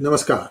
Namaskar. 0.00 0.48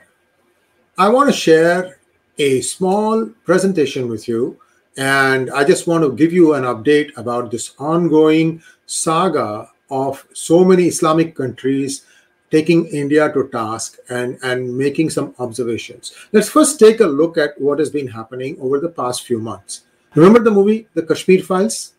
I 0.96 1.10
want 1.10 1.28
to 1.28 1.36
share 1.36 1.98
a 2.38 2.62
small 2.62 3.26
presentation 3.46 4.08
with 4.08 4.28
you, 4.28 4.60
and 4.96 5.50
I 5.50 5.64
just 5.64 5.88
want 5.88 6.04
to 6.04 6.12
give 6.12 6.32
you 6.32 6.54
an 6.54 6.64
update 6.66 7.12
about 7.18 7.50
this 7.50 7.74
ongoing 7.80 8.62
saga 8.86 9.72
of 9.90 10.24
so 10.34 10.64
many 10.64 10.86
Islamic 10.86 11.36
countries 11.36 12.06
taking 12.52 12.86
India 12.88 13.32
to 13.34 13.48
task 13.48 13.98
and, 14.10 14.38
and 14.44 14.78
making 14.78 15.10
some 15.10 15.34
observations. 15.40 16.14
Let's 16.32 16.50
first 16.50 16.80
take 16.80 17.00
a 17.00 17.08
look 17.08 17.36
at 17.38 17.60
what 17.60 17.80
has 17.80 17.90
been 17.90 18.08
happening 18.08 18.56
over 18.62 18.80
the 18.80 18.90
past 18.90 19.26
few 19.26 19.40
months. 19.40 19.82
Remember 20.14 20.40
the 20.40 20.52
movie, 20.52 20.88
The 20.94 21.02
Kashmir 21.02 21.42
Files? 21.42 21.94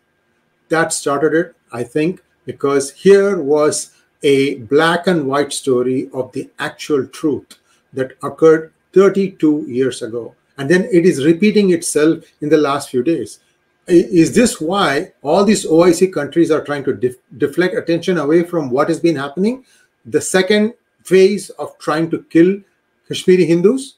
That 0.69 0.93
started 0.93 1.33
it, 1.33 1.55
I 1.73 1.83
think, 1.83 2.21
because 2.45 2.91
here 2.91 3.41
was 3.41 3.91
a 4.23 4.55
black 4.55 5.07
and 5.07 5.27
white 5.27 5.51
story 5.51 6.09
of 6.13 6.31
the 6.31 6.49
actual 6.59 7.07
truth 7.07 7.57
that 7.93 8.13
occurred 8.23 8.73
32 8.93 9.65
years 9.67 10.01
ago. 10.01 10.35
And 10.57 10.69
then 10.69 10.87
it 10.91 11.05
is 11.05 11.25
repeating 11.25 11.71
itself 11.71 12.23
in 12.41 12.49
the 12.49 12.57
last 12.57 12.89
few 12.89 13.03
days. 13.03 13.39
Is 13.87 14.35
this 14.35 14.61
why 14.61 15.11
all 15.21 15.43
these 15.43 15.65
OIC 15.65 16.13
countries 16.13 16.51
are 16.51 16.63
trying 16.63 16.83
to 16.83 16.93
def 16.93 17.15
deflect 17.37 17.75
attention 17.75 18.19
away 18.19 18.43
from 18.43 18.69
what 18.69 18.89
has 18.89 18.99
been 18.99 19.15
happening? 19.15 19.65
The 20.05 20.21
second 20.21 20.73
phase 21.03 21.49
of 21.51 21.77
trying 21.79 22.11
to 22.11 22.23
kill 22.29 22.59
Kashmiri 23.07 23.45
Hindus? 23.45 23.95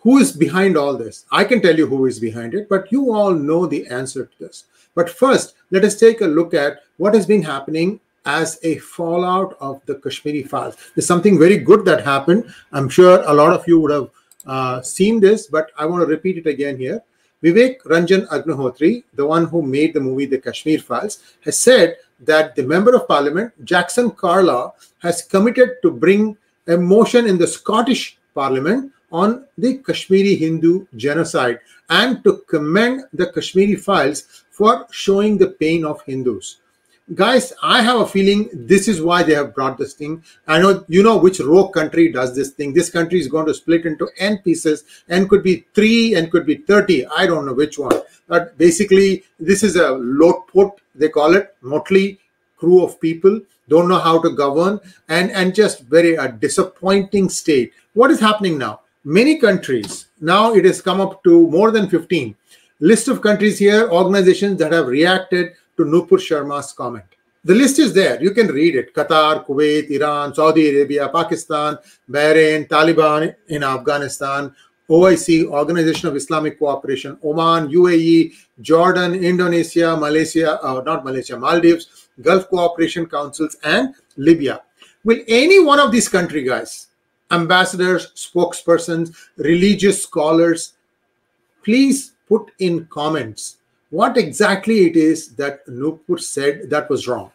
Who 0.00 0.18
is 0.18 0.30
behind 0.30 0.76
all 0.76 0.96
this? 0.96 1.26
I 1.32 1.42
can 1.42 1.60
tell 1.60 1.76
you 1.76 1.88
who 1.88 2.06
is 2.06 2.20
behind 2.20 2.54
it, 2.54 2.68
but 2.68 2.92
you 2.92 3.12
all 3.12 3.34
know 3.34 3.66
the 3.66 3.86
answer 3.88 4.26
to 4.26 4.38
this. 4.38 4.66
But 4.94 5.10
first, 5.10 5.54
let 5.72 5.84
us 5.84 5.98
take 5.98 6.20
a 6.20 6.26
look 6.26 6.54
at 6.54 6.82
what 6.96 7.14
has 7.14 7.26
been 7.26 7.42
happening 7.42 8.00
as 8.26 8.58
a 8.62 8.76
fallout 8.78 9.56
of 9.60 9.80
the 9.86 9.94
Kashmiri 9.94 10.42
files. 10.42 10.76
There's 10.94 11.06
something 11.06 11.38
very 11.38 11.56
good 11.56 11.84
that 11.86 12.04
happened. 12.04 12.52
I'm 12.72 12.88
sure 12.88 13.22
a 13.24 13.32
lot 13.32 13.52
of 13.52 13.66
you 13.66 13.80
would 13.80 13.92
have 13.92 14.10
uh, 14.46 14.82
seen 14.82 15.20
this, 15.20 15.46
but 15.46 15.70
I 15.78 15.86
want 15.86 16.02
to 16.02 16.06
repeat 16.06 16.36
it 16.38 16.46
again 16.46 16.76
here. 16.76 17.02
Vivek 17.42 17.82
Ranjan 17.82 18.26
Agnihotri, 18.28 19.04
the 19.14 19.26
one 19.26 19.46
who 19.46 19.62
made 19.62 19.94
the 19.94 20.00
movie 20.00 20.26
The 20.26 20.38
Kashmir 20.38 20.80
Files, 20.80 21.22
has 21.44 21.58
said 21.58 21.96
that 22.20 22.56
the 22.56 22.62
Member 22.62 22.94
of 22.94 23.06
Parliament, 23.06 23.52
Jackson 23.64 24.10
Carlaw, 24.10 24.72
has 24.98 25.22
committed 25.22 25.76
to 25.82 25.90
bring 25.90 26.36
a 26.66 26.76
motion 26.76 27.26
in 27.26 27.38
the 27.38 27.46
Scottish 27.46 28.18
Parliament 28.34 28.92
on 29.12 29.46
the 29.56 29.78
Kashmiri 29.78 30.34
Hindu 30.34 30.86
genocide 30.96 31.60
and 31.90 32.24
to 32.24 32.38
commend 32.48 33.04
the 33.12 33.30
Kashmiri 33.30 33.76
Files 33.76 34.44
for 34.50 34.86
showing 34.90 35.38
the 35.38 35.48
pain 35.48 35.84
of 35.84 36.02
Hindus 36.02 36.58
guys 37.14 37.52
i 37.62 37.80
have 37.80 38.00
a 38.00 38.06
feeling 38.06 38.48
this 38.52 38.88
is 38.88 39.00
why 39.00 39.22
they 39.22 39.34
have 39.34 39.54
brought 39.54 39.78
this 39.78 39.94
thing. 39.94 40.22
I 40.48 40.58
know 40.58 40.84
you 40.88 41.04
know 41.04 41.16
which 41.16 41.38
rogue 41.38 41.72
country 41.72 42.10
does 42.10 42.34
this 42.34 42.50
thing. 42.50 42.72
This 42.72 42.90
country 42.90 43.20
is 43.20 43.28
going 43.28 43.46
to 43.46 43.54
split 43.54 43.86
into 43.86 44.08
n 44.18 44.38
pieces 44.38 44.82
n 45.08 45.28
could 45.28 45.44
be 45.44 45.64
3 45.74 46.16
and 46.16 46.32
could 46.32 46.44
be 46.46 46.56
30 46.56 47.06
i 47.16 47.26
don't 47.26 47.46
know 47.46 47.54
which 47.54 47.78
one. 47.78 48.00
But 48.26 48.58
basically 48.58 49.22
this 49.38 49.62
is 49.62 49.76
a 49.76 49.90
load 49.90 50.48
put 50.48 50.72
they 50.96 51.08
call 51.08 51.36
it 51.36 51.54
motley 51.60 52.18
crew 52.56 52.82
of 52.82 53.00
people. 53.00 53.40
Don't 53.68 53.88
know 53.88 53.98
how 53.98 54.20
to 54.22 54.30
govern 54.30 54.80
and 55.08 55.30
and 55.30 55.54
just 55.54 55.82
very 55.82 56.16
a 56.16 56.32
disappointing 56.32 57.28
state. 57.28 57.72
What 57.94 58.10
is 58.10 58.18
happening 58.18 58.58
now? 58.58 58.80
Many 59.04 59.38
countries 59.38 60.06
now 60.20 60.54
it 60.54 60.64
has 60.64 60.82
come 60.82 61.00
up 61.00 61.22
to 61.22 61.48
more 61.50 61.70
than 61.70 61.88
15 61.88 62.34
list 62.80 63.06
of 63.06 63.22
countries 63.22 63.60
here 63.60 63.88
organizations 63.90 64.58
that 64.58 64.72
have 64.72 64.88
reacted 64.88 65.52
to 65.76 65.84
Nupur 65.84 66.18
Sharma's 66.18 66.72
comment. 66.72 67.04
The 67.44 67.54
list 67.54 67.78
is 67.78 67.92
there. 67.92 68.20
You 68.20 68.32
can 68.32 68.48
read 68.48 68.74
it. 68.74 68.92
Qatar, 68.92 69.46
Kuwait, 69.46 69.88
Iran, 69.90 70.34
Saudi 70.34 70.68
Arabia, 70.68 71.08
Pakistan, 71.08 71.78
Bahrain, 72.10 72.66
Taliban 72.66 73.34
in 73.48 73.62
Afghanistan, 73.62 74.52
OIC, 74.90 75.46
Organization 75.46 76.08
of 76.08 76.16
Islamic 76.16 76.58
Cooperation, 76.58 77.18
Oman, 77.22 77.68
UAE, 77.68 78.32
Jordan, 78.60 79.14
Indonesia, 79.14 79.96
Malaysia, 79.96 80.60
uh, 80.62 80.82
not 80.84 81.04
Malaysia, 81.04 81.38
Maldives, 81.38 82.08
Gulf 82.20 82.48
Cooperation 82.48 83.06
Councils, 83.06 83.56
and 83.62 83.94
Libya. 84.16 84.62
Will 85.04 85.22
any 85.28 85.62
one 85.62 85.78
of 85.78 85.92
these 85.92 86.08
country 86.08 86.42
guys, 86.42 86.88
ambassadors, 87.30 88.12
spokespersons, 88.14 89.14
religious 89.36 90.02
scholars, 90.02 90.72
please 91.62 92.14
put 92.28 92.50
in 92.58 92.86
comments 92.86 93.55
what 93.90 94.16
exactly 94.16 94.86
it 94.86 94.96
is 94.96 95.34
that 95.36 95.66
Nupur 95.66 96.20
said 96.20 96.70
that 96.70 96.90
was 96.90 97.06
wrong. 97.06 97.30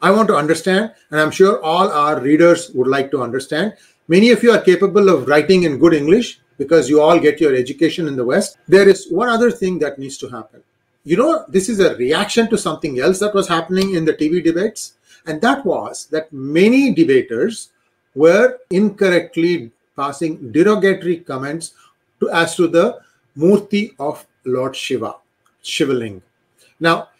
I 0.00 0.10
want 0.10 0.28
to 0.28 0.36
understand, 0.36 0.92
and 1.10 1.20
I'm 1.20 1.30
sure 1.30 1.62
all 1.62 1.90
our 1.90 2.20
readers 2.20 2.70
would 2.70 2.86
like 2.86 3.10
to 3.10 3.22
understand. 3.22 3.76
Many 4.06 4.30
of 4.30 4.42
you 4.42 4.52
are 4.52 4.60
capable 4.60 5.08
of 5.08 5.26
writing 5.26 5.64
in 5.64 5.78
good 5.78 5.92
English 5.92 6.40
because 6.56 6.88
you 6.88 7.00
all 7.00 7.18
get 7.18 7.40
your 7.40 7.54
education 7.54 8.06
in 8.06 8.16
the 8.16 8.24
West. 8.24 8.58
There 8.68 8.88
is 8.88 9.10
one 9.10 9.28
other 9.28 9.50
thing 9.50 9.78
that 9.80 9.98
needs 9.98 10.16
to 10.18 10.28
happen. 10.28 10.62
You 11.04 11.16
know, 11.16 11.44
this 11.48 11.68
is 11.68 11.80
a 11.80 11.96
reaction 11.96 12.48
to 12.50 12.58
something 12.58 13.00
else 13.00 13.18
that 13.20 13.34
was 13.34 13.48
happening 13.48 13.94
in 13.94 14.04
the 14.04 14.12
TV 14.12 14.42
debates, 14.42 14.94
and 15.26 15.40
that 15.40 15.64
was 15.64 16.06
that 16.10 16.32
many 16.32 16.92
debaters 16.94 17.70
were 18.14 18.58
incorrectly 18.70 19.72
passing 19.96 20.52
derogatory 20.52 21.18
comments 21.18 21.72
to, 22.20 22.30
as 22.30 22.54
to 22.56 22.68
the 22.68 23.00
Murti 23.36 23.94
of 23.98 24.26
Lord 24.44 24.74
Shiva. 24.76 25.16
Shivaling. 25.68 26.22
Now, 26.80 27.10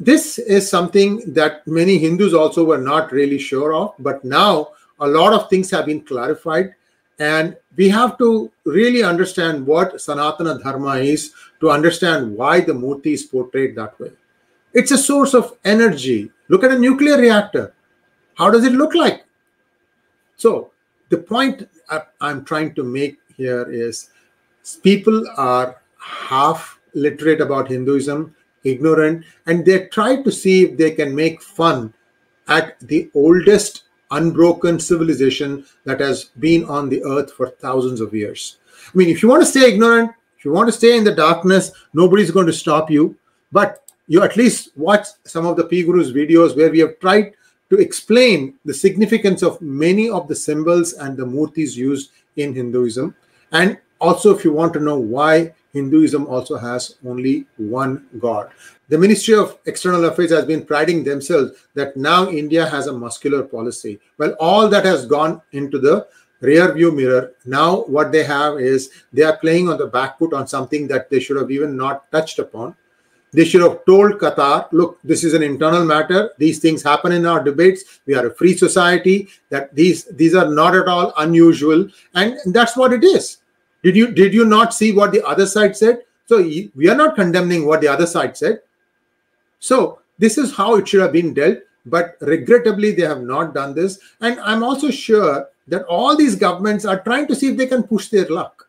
this 0.00 0.38
is 0.38 0.68
something 0.68 1.32
that 1.32 1.66
many 1.66 1.96
Hindus 1.98 2.34
also 2.34 2.64
were 2.64 2.78
not 2.78 3.12
really 3.12 3.38
sure 3.38 3.72
of, 3.72 3.94
but 4.00 4.24
now 4.24 4.70
a 4.98 5.06
lot 5.06 5.32
of 5.32 5.48
things 5.48 5.70
have 5.70 5.86
been 5.86 6.00
clarified, 6.00 6.74
and 7.20 7.56
we 7.76 7.88
have 7.88 8.18
to 8.18 8.50
really 8.64 9.04
understand 9.04 9.64
what 9.64 9.94
Sanatana 9.94 10.60
Dharma 10.62 10.96
is 10.96 11.32
to 11.60 11.70
understand 11.70 12.36
why 12.36 12.60
the 12.60 12.72
Murti 12.72 13.12
is 13.14 13.22
portrayed 13.22 13.76
that 13.76 13.98
way. 14.00 14.10
It's 14.72 14.90
a 14.90 14.98
source 14.98 15.34
of 15.34 15.56
energy. 15.64 16.30
Look 16.48 16.64
at 16.64 16.72
a 16.72 16.78
nuclear 16.78 17.16
reactor. 17.16 17.74
How 18.34 18.50
does 18.50 18.64
it 18.64 18.72
look 18.72 18.94
like? 18.94 19.24
So, 20.36 20.70
the 21.10 21.18
point 21.18 21.68
I'm 22.20 22.44
trying 22.44 22.74
to 22.74 22.82
make 22.82 23.18
here 23.36 23.70
is 23.70 24.10
people 24.82 25.24
are 25.36 25.80
half 25.98 26.77
literate 26.94 27.40
about 27.40 27.68
Hinduism, 27.68 28.34
ignorant, 28.64 29.24
and 29.46 29.64
they 29.64 29.86
try 29.86 30.22
to 30.22 30.32
see 30.32 30.64
if 30.64 30.76
they 30.76 30.90
can 30.92 31.14
make 31.14 31.42
fun 31.42 31.92
at 32.48 32.78
the 32.80 33.10
oldest 33.14 33.84
unbroken 34.10 34.80
civilization 34.80 35.64
that 35.84 36.00
has 36.00 36.24
been 36.38 36.64
on 36.64 36.88
the 36.88 37.02
earth 37.04 37.32
for 37.32 37.50
thousands 37.50 38.00
of 38.00 38.14
years. 38.14 38.58
I 38.86 38.96
mean, 38.96 39.08
if 39.08 39.22
you 39.22 39.28
want 39.28 39.42
to 39.42 39.46
stay 39.46 39.68
ignorant, 39.72 40.12
if 40.38 40.44
you 40.44 40.52
want 40.52 40.68
to 40.68 40.72
stay 40.72 40.96
in 40.96 41.04
the 41.04 41.14
darkness, 41.14 41.72
nobody's 41.92 42.30
going 42.30 42.46
to 42.46 42.52
stop 42.52 42.90
you. 42.90 43.16
But 43.52 43.82
you 44.06 44.22
at 44.22 44.36
least 44.36 44.70
watch 44.76 45.06
some 45.24 45.46
of 45.46 45.56
the 45.56 45.64
PGurus 45.64 46.12
videos 46.12 46.56
where 46.56 46.70
we 46.70 46.78
have 46.78 46.98
tried 47.00 47.34
to 47.70 47.76
explain 47.76 48.54
the 48.64 48.72
significance 48.72 49.42
of 49.42 49.60
many 49.60 50.08
of 50.08 50.28
the 50.28 50.34
symbols 50.34 50.94
and 50.94 51.16
the 51.16 51.26
murtis 51.26 51.76
used 51.76 52.12
in 52.36 52.54
Hinduism. 52.54 53.14
And 53.52 53.78
also, 54.00 54.34
if 54.34 54.44
you 54.44 54.52
want 54.52 54.72
to 54.74 54.80
know 54.80 54.98
why 54.98 55.52
Hinduism 55.72 56.26
also 56.26 56.56
has 56.56 56.96
only 57.06 57.46
one 57.56 58.06
God. 58.18 58.50
The 58.88 58.98
Ministry 58.98 59.34
of 59.34 59.58
External 59.66 60.04
Affairs 60.06 60.30
has 60.30 60.46
been 60.46 60.64
priding 60.64 61.04
themselves 61.04 61.52
that 61.74 61.96
now 61.96 62.28
India 62.28 62.66
has 62.66 62.86
a 62.86 62.92
muscular 62.92 63.42
policy. 63.42 64.00
Well, 64.16 64.34
all 64.40 64.68
that 64.68 64.84
has 64.84 65.04
gone 65.04 65.42
into 65.52 65.78
the 65.78 66.06
rear 66.40 66.72
view 66.72 66.92
mirror. 66.92 67.32
Now, 67.44 67.82
what 67.82 68.12
they 68.12 68.24
have 68.24 68.58
is 68.60 68.90
they 69.12 69.22
are 69.22 69.36
playing 69.36 69.68
on 69.68 69.78
the 69.78 69.86
back 69.86 70.18
foot 70.18 70.32
on 70.32 70.46
something 70.46 70.88
that 70.88 71.10
they 71.10 71.20
should 71.20 71.36
have 71.36 71.50
even 71.50 71.76
not 71.76 72.10
touched 72.12 72.38
upon. 72.38 72.74
They 73.32 73.44
should 73.44 73.60
have 73.60 73.84
told 73.84 74.12
Qatar, 74.12 74.68
look, 74.72 74.98
this 75.04 75.22
is 75.22 75.34
an 75.34 75.42
internal 75.42 75.84
matter. 75.84 76.30
These 76.38 76.60
things 76.60 76.82
happen 76.82 77.12
in 77.12 77.26
our 77.26 77.42
debates. 77.44 78.00
We 78.06 78.14
are 78.14 78.28
a 78.28 78.34
free 78.34 78.56
society. 78.56 79.28
That 79.50 79.74
these 79.74 80.04
these 80.04 80.34
are 80.34 80.48
not 80.48 80.74
at 80.74 80.88
all 80.88 81.12
unusual, 81.18 81.88
and 82.14 82.38
that's 82.46 82.74
what 82.74 82.94
it 82.94 83.04
is. 83.04 83.38
Did 83.82 83.96
you 83.96 84.10
did 84.10 84.34
you 84.34 84.44
not 84.44 84.74
see 84.74 84.92
what 84.92 85.12
the 85.12 85.24
other 85.26 85.46
side 85.46 85.76
said? 85.76 86.02
So 86.26 86.42
we 86.42 86.88
are 86.88 86.96
not 86.96 87.14
condemning 87.14 87.64
what 87.64 87.80
the 87.80 87.88
other 87.88 88.06
side 88.06 88.36
said. 88.36 88.60
So 89.60 90.00
this 90.18 90.36
is 90.36 90.54
how 90.54 90.76
it 90.76 90.88
should 90.88 91.00
have 91.00 91.12
been 91.12 91.32
dealt, 91.32 91.58
but 91.86 92.16
regrettably 92.20 92.92
they 92.92 93.02
have 93.02 93.22
not 93.22 93.54
done 93.54 93.74
this. 93.74 93.98
And 94.20 94.38
I'm 94.40 94.62
also 94.62 94.90
sure 94.90 95.48
that 95.68 95.84
all 95.84 96.16
these 96.16 96.34
governments 96.34 96.84
are 96.84 97.00
trying 97.00 97.26
to 97.28 97.34
see 97.34 97.48
if 97.48 97.56
they 97.56 97.66
can 97.66 97.82
push 97.82 98.08
their 98.08 98.26
luck. 98.26 98.68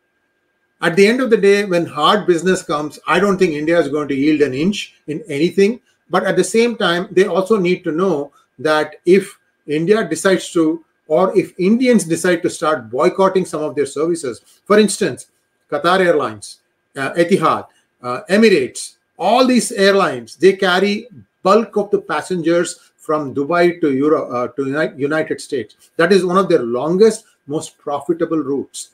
At 0.81 0.95
the 0.95 1.05
end 1.05 1.19
of 1.19 1.29
the 1.29 1.37
day, 1.37 1.65
when 1.65 1.85
hard 1.85 2.25
business 2.25 2.63
comes, 2.63 2.99
I 3.05 3.19
don't 3.19 3.37
think 3.37 3.53
India 3.53 3.79
is 3.79 3.89
going 3.89 4.07
to 4.07 4.15
yield 4.15 4.41
an 4.41 4.53
inch 4.53 4.95
in 5.07 5.21
anything. 5.27 5.81
But 6.09 6.23
at 6.23 6.37
the 6.37 6.43
same 6.43 6.77
time, 6.77 7.07
they 7.11 7.25
also 7.25 7.57
need 7.57 7.83
to 7.83 7.91
know 7.91 8.31
that 8.59 8.95
if 9.05 9.37
India 9.67 10.07
decides 10.07 10.51
to 10.53 10.83
or 11.09 11.35
if 11.35 11.59
Indians 11.59 12.03
decide 12.03 12.43
to 12.43 12.49
start 12.49 12.89
boycotting 12.89 13.43
some 13.43 13.63
of 13.63 13.75
their 13.75 13.87
services, 13.87 14.41
for 14.65 14.77
instance, 14.77 15.27
Qatar 15.69 15.99
Airlines, 15.99 16.59
uh, 16.95 17.13
Etihad, 17.13 17.65
uh, 18.03 18.21
Emirates, 18.29 18.97
all 19.17 19.47
these 19.47 19.71
airlines, 19.71 20.35
they 20.35 20.53
carry 20.53 21.07
bulk 21.41 21.75
of 21.77 21.89
the 21.89 21.99
passengers 21.99 22.91
from 22.95 23.33
Dubai 23.33 23.81
to 23.81 23.91
Europe 23.91 24.29
uh, 24.31 24.47
to 24.49 24.93
United 24.95 25.41
States. 25.41 25.91
That 25.97 26.13
is 26.13 26.23
one 26.23 26.37
of 26.37 26.47
their 26.47 26.61
longest, 26.61 27.25
most 27.47 27.79
profitable 27.79 28.37
routes. 28.37 28.91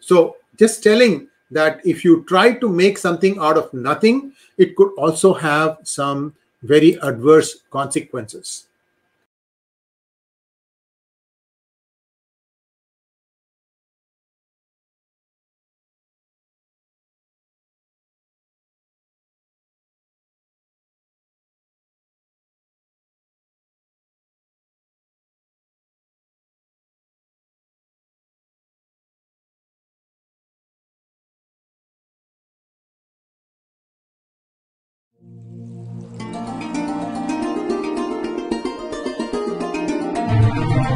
So 0.00 0.36
just 0.58 0.82
telling 0.82 1.28
that 1.50 1.80
if 1.86 2.04
you 2.04 2.22
try 2.24 2.52
to 2.52 2.68
make 2.68 2.98
something 2.98 3.38
out 3.38 3.56
of 3.56 3.72
nothing, 3.72 4.34
it 4.58 4.76
could 4.76 4.92
also 4.98 5.32
have 5.32 5.78
some 5.84 6.34
very 6.62 6.98
adverse 7.00 7.62
consequences. 7.70 8.66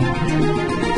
Thank 0.01 0.85
you. 0.85 0.90